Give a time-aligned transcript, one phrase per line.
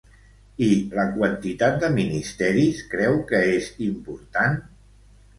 [0.67, 0.67] I
[0.99, 4.57] la quantitat de ministeris creu que és important?